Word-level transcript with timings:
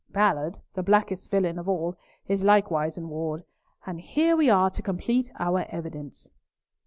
Ballard, 0.09 0.57
the 0.73 0.81
blackest 0.81 1.29
villain 1.29 1.59
of 1.59 1.69
all, 1.69 1.95
is 2.27 2.43
likewise 2.43 2.97
in 2.97 3.07
ward, 3.07 3.43
and 3.85 4.01
here 4.01 4.35
we 4.35 4.49
are 4.49 4.71
to 4.71 4.81
complete 4.81 5.31
our 5.37 5.59
evidence." 5.69 6.31